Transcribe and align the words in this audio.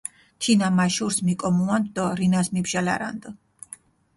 თინა 0.41 0.67
მა 0.77 0.85
შურს 0.95 1.17
მიკომუანდჷ 1.27 1.91
დო 1.95 2.05
რინას 2.19 2.47
მიბჟალარანდჷ. 2.53 3.29